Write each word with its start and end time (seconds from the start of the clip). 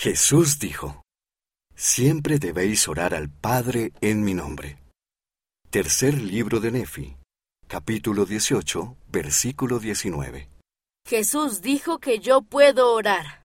Jesús 0.00 0.60
dijo, 0.60 1.02
Siempre 1.74 2.38
debéis 2.38 2.86
orar 2.86 3.14
al 3.14 3.28
Padre 3.28 3.90
en 4.00 4.22
mi 4.22 4.32
nombre. 4.32 4.78
Tercer 5.70 6.14
libro 6.22 6.60
de 6.60 6.70
Nefi, 6.70 7.16
capítulo 7.66 8.24
18, 8.24 8.96
versículo 9.08 9.80
19. 9.80 10.50
Jesús 11.04 11.62
dijo 11.62 11.98
que 11.98 12.20
yo 12.20 12.42
puedo 12.42 12.94
orar. 12.94 13.26